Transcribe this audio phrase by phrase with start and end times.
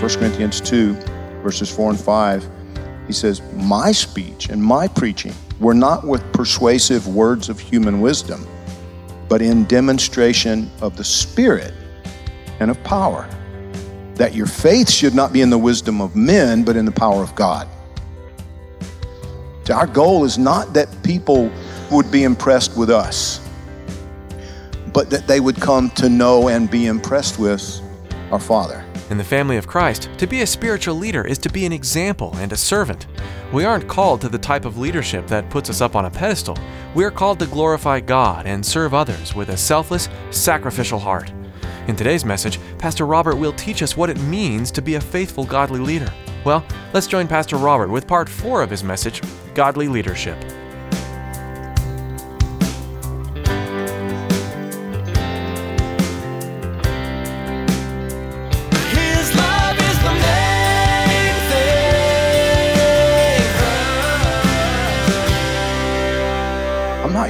[0.00, 0.92] 1 Corinthians 2,
[1.42, 2.46] verses 4 and 5,
[3.06, 8.46] he says, My speech and my preaching were not with persuasive words of human wisdom,
[9.26, 11.72] but in demonstration of the Spirit
[12.60, 13.26] and of power,
[14.16, 17.22] that your faith should not be in the wisdom of men, but in the power
[17.22, 17.66] of God.
[19.70, 21.50] Our goal is not that people
[21.90, 23.40] would be impressed with us,
[24.92, 27.80] but that they would come to know and be impressed with
[28.30, 28.85] our Father.
[29.08, 32.34] In the family of Christ, to be a spiritual leader is to be an example
[32.38, 33.06] and a servant.
[33.52, 36.58] We aren't called to the type of leadership that puts us up on a pedestal.
[36.92, 41.32] We are called to glorify God and serve others with a selfless, sacrificial heart.
[41.86, 45.44] In today's message, Pastor Robert will teach us what it means to be a faithful,
[45.44, 46.12] godly leader.
[46.44, 49.22] Well, let's join Pastor Robert with part four of his message
[49.54, 50.36] Godly Leadership.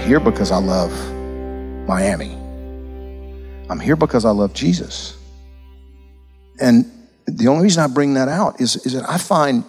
[0.06, 0.92] Here because I love
[1.88, 2.32] Miami.
[3.68, 5.16] I'm here because I love Jesus.
[6.60, 6.90] And
[7.26, 9.64] the only reason I bring that out is, is that I find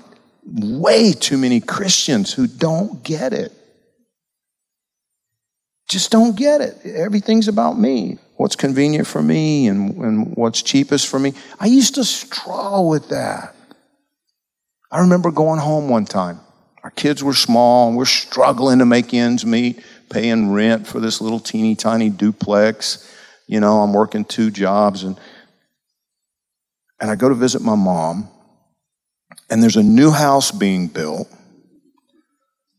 [0.46, 3.52] way too many Christians who don't get it.
[5.90, 6.86] Just don't get it.
[6.86, 8.20] Everything's about me.
[8.36, 11.34] What's convenient for me and, and what's cheapest for me.
[11.60, 13.56] I used to struggle with that.
[14.92, 16.42] I remember going home one time.
[16.84, 21.22] Our kids were small, and we're struggling to make ends meet, paying rent for this
[21.22, 23.14] little teeny tiny duplex.
[23.48, 25.20] You know, I'm working two jobs, and
[27.00, 28.30] and I go to visit my mom,
[29.50, 31.28] and there's a new house being built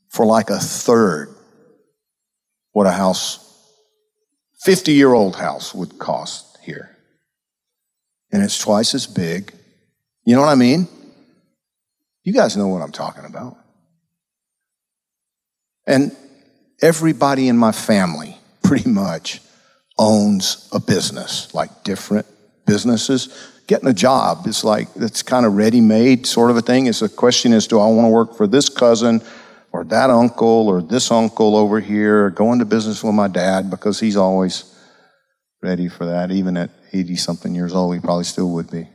[0.08, 1.34] for like a third
[2.78, 3.44] what a house,
[4.60, 6.96] 50 year old house would cost here.
[8.30, 9.52] And it's twice as big.
[10.24, 10.86] You know what I mean?
[12.22, 13.56] You guys know what I'm talking about.
[15.88, 16.14] And
[16.80, 19.40] everybody in my family pretty much
[19.98, 22.26] owns a business, like different
[22.66, 23.52] businesses.
[23.66, 26.86] Getting a job is like, it's kind of ready made sort of a thing.
[26.86, 29.20] It's a question is, do I want to work for this cousin
[29.72, 33.70] or that uncle or this uncle over here, or go into business with my dad
[33.70, 34.74] because he's always
[35.62, 36.30] ready for that.
[36.30, 38.88] Even at 80 something years old, he probably still would be.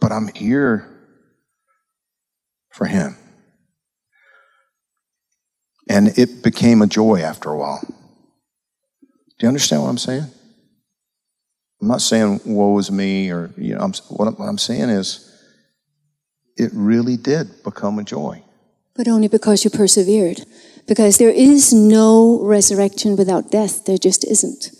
[0.00, 0.88] But I'm here
[2.70, 3.16] for him.
[5.92, 7.82] And it became a joy after a while.
[7.82, 10.24] Do you understand what I'm saying?
[11.82, 14.88] I'm not saying woe is me or, you know, I'm, what, I'm, what I'm saying
[14.88, 15.28] is
[16.56, 18.42] it really did become a joy.
[18.94, 20.46] But only because you persevered.
[20.88, 23.84] Because there is no resurrection without death.
[23.84, 24.70] There just isn't.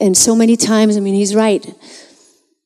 [0.00, 1.66] And so many times, I mean, he's right.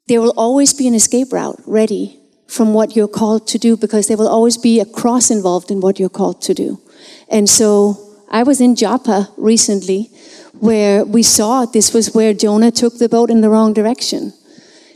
[0.08, 4.08] There will always be an escape route ready from what you're called to do because
[4.08, 6.80] there will always be a cross involved in what you're called to do.
[7.28, 7.96] And so
[8.30, 10.10] I was in Joppa recently
[10.60, 14.32] where we saw this was where Jonah took the boat in the wrong direction.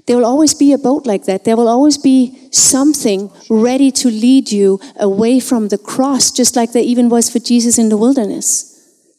[0.06, 1.44] There will always be a boat like that.
[1.44, 6.72] There will always be something ready to lead you away from the cross, just like
[6.72, 8.68] there even was for Jesus in the wilderness.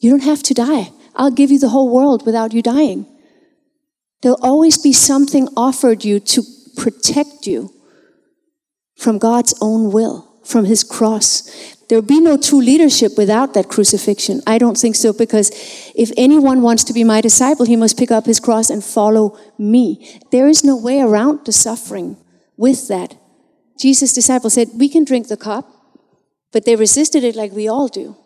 [0.00, 0.92] You don't have to die.
[1.16, 3.06] I'll give you the whole world without you dying.
[4.20, 6.42] There'll always be something offered you to
[6.76, 7.72] protect you
[8.96, 11.73] from God's own will, from His cross.
[11.88, 14.40] There will be no true leadership without that crucifixion.
[14.46, 15.50] I don't think so, because
[15.94, 19.38] if anyone wants to be my disciple, he must pick up his cross and follow
[19.58, 20.20] me.
[20.30, 22.16] There is no way around the suffering
[22.56, 23.16] with that.
[23.78, 25.68] Jesus' disciples said, We can drink the cup,
[26.52, 28.16] but they resisted it like we all do.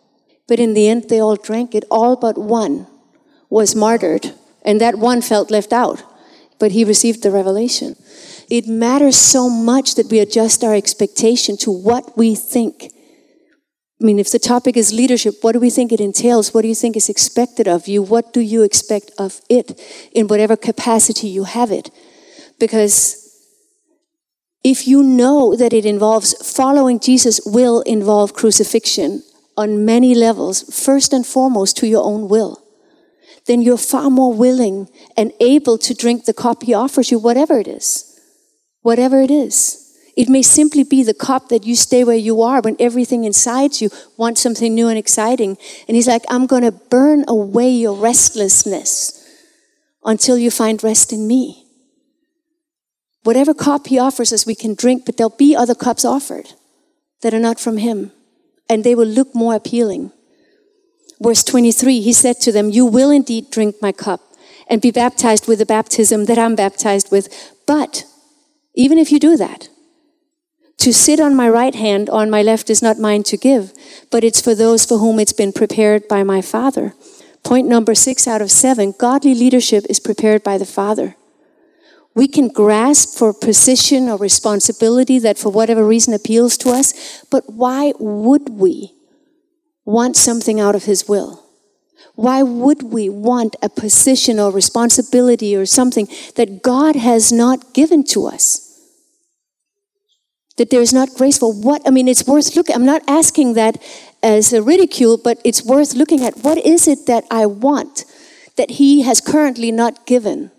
[0.47, 1.83] But in the end, they all drank it.
[1.91, 2.87] All but one
[3.49, 4.33] was martyred,
[4.63, 6.03] and that one felt left out,
[6.59, 7.95] but he received the revelation.
[8.49, 12.91] It matters so much that we adjust our expectation to what we think
[14.01, 16.53] I mean, if the topic is leadership, what do we think it entails?
[16.53, 18.01] What do you think is expected of you?
[18.01, 19.79] What do you expect of it
[20.13, 21.91] in whatever capacity you have it?
[22.59, 23.29] Because
[24.63, 29.23] if you know that it involves following Jesus will involve crucifixion
[29.57, 32.63] on many levels, first and foremost to your own will,
[33.47, 34.87] then you're far more willing
[35.17, 38.05] and able to drink the cup he offers you, whatever it is.
[38.81, 39.88] Whatever it is.
[40.15, 43.79] It may simply be the cup that you stay where you are when everything inside
[43.81, 45.57] you wants something new and exciting.
[45.87, 49.15] And he's like, I'm going to burn away your restlessness
[50.03, 51.65] until you find rest in me.
[53.23, 56.53] Whatever cup he offers us, we can drink, but there'll be other cups offered
[57.21, 58.11] that are not from him,
[58.69, 60.11] and they will look more appealing.
[61.21, 64.21] Verse 23, he said to them, You will indeed drink my cup
[64.69, 67.27] and be baptized with the baptism that I'm baptized with.
[67.67, 68.05] But
[68.75, 69.68] even if you do that,
[70.79, 73.73] to sit on my right hand on my left is not mine to give,
[74.09, 76.93] but it's for those for whom it's been prepared by my Father.
[77.43, 81.15] Point number six out of seven godly leadership is prepared by the Father.
[82.15, 87.43] We can grasp for position or responsibility that for whatever reason appeals to us, but
[87.51, 88.93] why would we
[89.85, 91.45] want something out of His will?
[92.15, 98.03] Why would we want a position or responsibility or something that God has not given
[98.05, 98.68] to us?
[100.59, 101.81] That there is not grace for what?
[101.87, 102.75] I mean, it's worth looking.
[102.75, 103.81] I'm not asking that
[104.21, 108.03] as a ridicule, but it's worth looking at what is it that I want
[108.57, 110.51] that He has currently not given?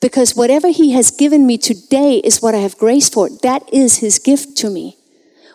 [0.00, 3.28] Because whatever He has given me today is what I have grace for.
[3.42, 4.96] That is His gift to me.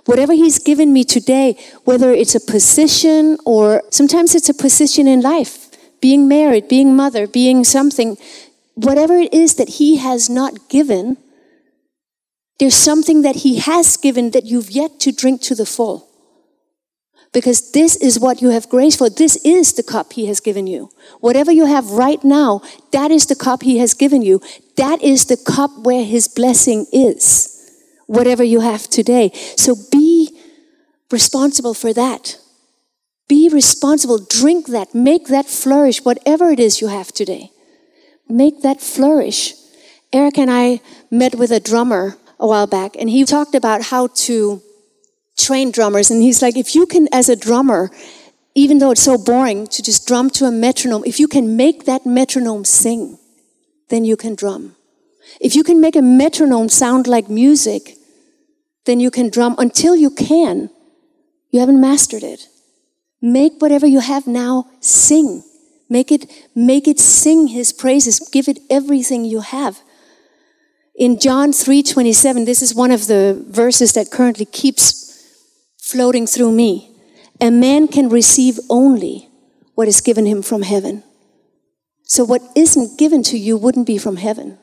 [0.04, 5.22] Whatever He's given me today, whether it's a position or sometimes it's a position in
[5.22, 5.70] life,
[6.02, 8.18] being married, being mother, being something,
[8.74, 11.16] whatever it is that He has not given,
[12.60, 16.10] there's something that He has given that you've yet to drink to the full.
[17.34, 19.10] Because this is what you have grace for.
[19.10, 20.92] This is the cup He has given you.
[21.20, 22.62] Whatever you have right now,
[22.92, 24.40] that is the cup He has given you.
[24.78, 27.50] That is the cup where His blessing is.
[28.06, 29.32] Whatever you have today.
[29.58, 30.40] So be
[31.12, 32.38] responsible for that.
[33.28, 34.20] Be responsible.
[34.20, 34.94] Drink that.
[34.94, 36.06] Make that flourish.
[36.06, 37.50] Whatever it is you have today.
[38.30, 39.56] Make that flourish.
[40.12, 44.08] Eric and I met with a drummer a while back, and he talked about how
[44.28, 44.62] to
[45.38, 46.12] train drummers.
[46.12, 47.90] And he's like, if you can, as a drummer,
[48.54, 51.86] even though it's so boring to just drum to a metronome, if you can make
[51.86, 53.18] that metronome sing,
[53.90, 54.76] then you can drum.
[55.40, 57.96] If you can make a metronome sound like music,
[58.86, 60.70] then you can drum until you can.
[61.50, 62.48] You haven't mastered it.
[63.22, 65.44] Make whatever you have now sing.
[65.90, 68.20] Make it, make it sing his praises.
[68.20, 69.80] Give it everything you have.
[70.96, 75.24] In John 3:27, this is one of the verses that currently keeps
[75.82, 76.92] floating through me.
[77.42, 79.30] A man can receive only
[79.76, 81.04] what is given him from heaven.
[82.04, 84.60] So what isn't given to you wouldn't be from heaven.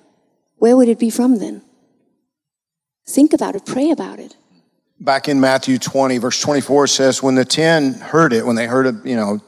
[0.58, 1.62] Where would it be from then?
[3.08, 4.36] Think about it, pray about it.
[5.00, 8.86] Back in Matthew 20, verse 24 says, When the ten heard it, when they heard
[8.86, 9.40] it, you know,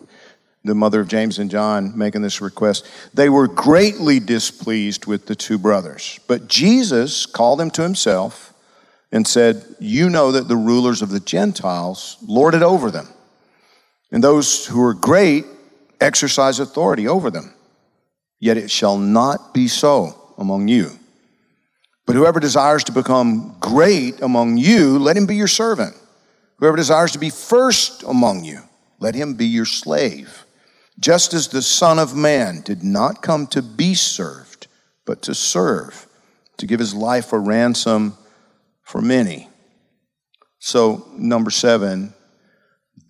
[0.65, 5.35] the mother of James and John making this request, they were greatly displeased with the
[5.35, 6.21] two brothers.
[6.29, 8.55] But Jesus called them to himself
[9.11, 13.09] and said, You know that the rulers of the Gentiles lord it over them,
[14.11, 15.45] and those who are great
[16.01, 17.55] exercise authority over them.
[18.39, 20.91] Yet it shall not be so among you.
[22.07, 25.97] But whoever desires to become great among you, let him be your servant.
[26.57, 28.61] Whoever desires to be first among you,
[28.99, 30.45] let him be your slave.
[30.99, 34.67] Just as the Son of Man did not come to be served,
[35.05, 36.07] but to serve,
[36.59, 38.17] to give his life a ransom
[38.83, 39.49] for many.
[40.59, 42.15] So, number seven,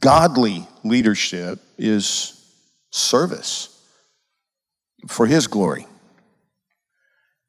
[0.01, 2.43] godly leadership is
[2.91, 3.69] service
[5.09, 5.87] for his glory.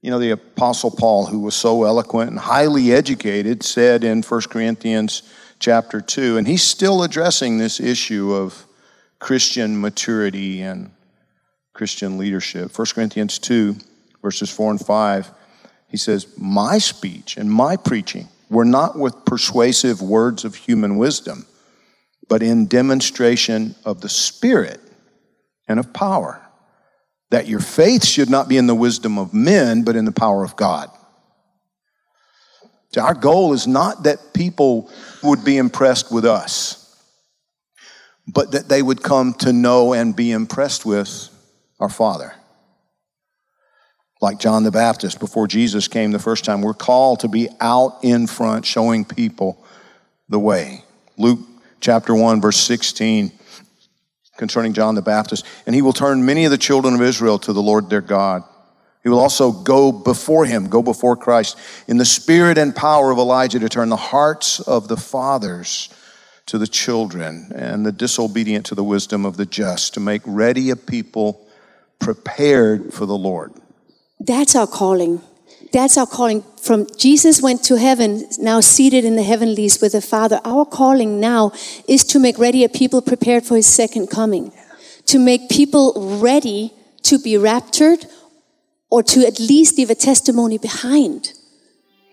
[0.02, 4.42] You know, the Apostle Paul, who was so eloquent and highly educated, said in 1
[4.50, 5.24] Corinthians
[5.60, 8.66] chapter 2, and he's still addressing this issue of
[9.24, 10.92] Christian maturity and
[11.72, 12.77] Christian leadership.
[12.77, 13.77] 1 Corinthians 2,
[14.22, 15.32] verses 4 and 5,
[15.88, 21.46] he says, My speech and my preaching were not with persuasive words of human wisdom,
[22.27, 24.82] but in demonstration of the Spirit
[25.70, 26.42] and of power
[27.30, 30.44] that your faith should not be in the wisdom of men, but in the power
[30.44, 30.89] of God.
[32.92, 34.92] So our goal is not that people
[35.24, 36.83] would be impressed with us,
[38.27, 41.30] but that they would come to know and be impressed with
[41.80, 42.34] our Father.
[44.22, 48.00] Like John the Baptist, before Jesus came the first time, we're called to be out
[48.03, 49.63] in front showing people
[50.30, 50.84] the way.
[51.18, 51.39] Luke
[51.82, 53.34] chapter 1, verse 16,
[54.38, 55.46] concerning John the Baptist.
[55.65, 58.44] And he will turn many of the children of Israel to the Lord their God.
[59.03, 61.58] He will also go before him, go before Christ,
[61.89, 65.89] in the spirit and power of Elijah to turn the hearts of the fathers
[66.46, 70.70] to the children and the disobedient to the wisdom of the just, to make ready
[70.70, 71.48] a people
[72.00, 73.54] prepared for the Lord.
[74.20, 75.22] That's our calling.
[75.72, 76.44] That's our calling.
[76.62, 80.40] From Jesus went to heaven, now seated in the heavenlies with the Father.
[80.46, 81.52] Our calling now
[81.88, 84.52] is to make ready a people prepared for his second coming,
[85.08, 86.74] to make people ready
[87.04, 88.06] to be raptured
[88.90, 91.34] or to at least leave a testimony behind.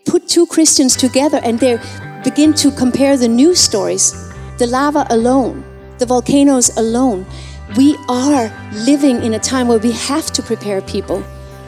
[0.07, 1.79] Put two Christians together and they
[2.23, 4.13] begin to compare the news stories,
[4.59, 5.65] the lava alone,
[5.99, 7.25] the volcanoes alone.
[7.77, 11.23] We are living in a time where we have to prepare people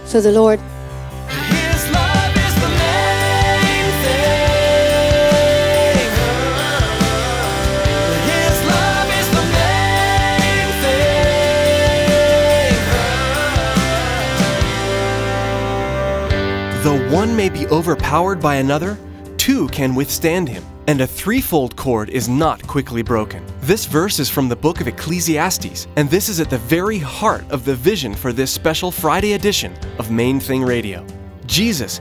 [0.05, 0.61] for the Lord.
[0.61, 4.43] His love is the main thing.
[8.29, 10.69] His love is the main
[16.75, 16.83] thing.
[16.83, 18.99] Though one may be overpowered by another,
[19.43, 20.63] two can withstand him.
[20.87, 23.45] And a threefold cord is not quickly broken.
[23.63, 27.45] This verse is from the book of Ecclesiastes, and this is at the very heart
[27.51, 31.05] of the vision for this special Friday edition of Main Thing Radio.
[31.47, 32.01] Jesus,